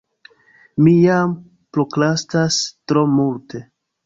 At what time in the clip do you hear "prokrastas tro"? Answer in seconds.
1.77-3.05